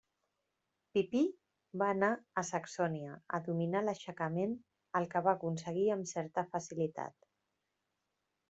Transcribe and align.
Pipí 0.97 1.19
va 1.81 1.89
anar 1.95 2.09
a 2.41 2.45
Saxònia 2.47 3.19
a 3.39 3.41
dominar 3.49 3.83
l'aixecament 3.85 4.57
el 5.01 5.09
que 5.15 5.23
va 5.29 5.37
aconseguir 5.37 5.89
amb 5.97 6.13
certa 6.17 6.49
facilitat. 6.57 7.33